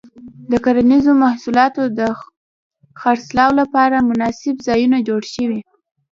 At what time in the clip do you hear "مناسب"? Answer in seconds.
4.09-4.55